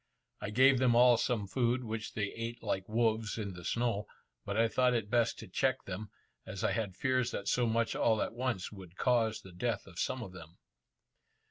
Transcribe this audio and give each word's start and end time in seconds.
I 0.41 0.49
gave 0.49 0.79
them 0.79 0.95
all 0.95 1.15
some 1.17 1.45
food, 1.45 1.83
which 1.83 2.13
they 2.13 2.33
ate 2.33 2.63
like 2.63 2.89
wolves 2.89 3.37
in 3.37 3.53
the 3.53 3.63
snow, 3.63 4.07
but 4.45 4.57
I 4.57 4.67
thought 4.67 4.95
it 4.95 5.11
best 5.11 5.37
to 5.37 5.47
check 5.47 5.83
them, 5.85 6.09
as 6.43 6.63
I 6.63 6.71
had 6.71 6.95
fears 6.97 7.29
that 7.29 7.47
so 7.47 7.67
much 7.67 7.95
all 7.95 8.19
at 8.23 8.33
once 8.33 8.71
would 8.71 8.97
cause 8.97 9.41
the 9.41 9.51
death 9.53 9.85
of 9.85 9.99
some 9.99 10.23
of 10.23 10.31
them. 10.33 10.57